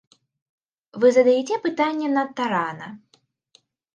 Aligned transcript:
Вы 1.01 1.07
задаеце 1.17 1.55
пытанне 1.67 2.07
надта 2.15 2.43
рана. 2.53 2.87